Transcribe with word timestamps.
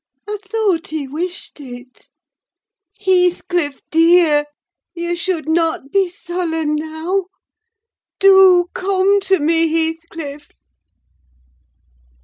"I 0.27 0.39
thought 0.43 0.87
he 0.87 1.07
wished 1.07 1.59
it. 1.59 2.09
Heathcliff, 2.99 3.81
dear! 3.91 4.45
you 4.95 5.15
should 5.15 5.47
not 5.47 5.91
be 5.91 6.09
sullen 6.09 6.73
now. 6.75 7.25
Do 8.17 8.65
come 8.73 9.19
to 9.19 9.37
me, 9.39 9.67
Heathcliff." 9.71 10.47